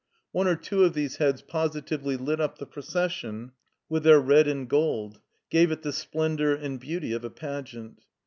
One 0.31 0.47
or 0.47 0.55
two 0.55 0.83
of 0.83 0.95
these 0.95 1.17
heads 1.17 1.43
positively 1.43 2.17
lit 2.17 2.41
up 2.41 2.57
the 2.57 2.65
procession 2.65 3.51
with 3.87 4.01
their 4.01 4.19
red 4.19 4.47
and 4.47 4.67
gold, 4.67 5.19
gave 5.51 5.71
it 5.71 5.83
the 5.83 5.93
splendor 5.93 6.55
and 6.55 6.79
beauty 6.79 7.13
of 7.13 7.23
a 7.23 7.29
pageant. 7.29 8.01